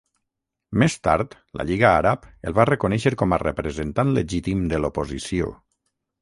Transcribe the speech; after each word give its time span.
Més 0.83 0.93
tard, 1.07 1.35
la 1.59 1.65
Lliga 1.71 1.87
Àrab 1.97 2.25
el 2.51 2.55
va 2.61 2.65
reconèixer 2.69 3.13
com 3.23 3.37
a 3.37 3.39
representant 3.45 4.15
legítim 4.17 4.65
de 4.73 4.83
l'oposició. 4.83 5.53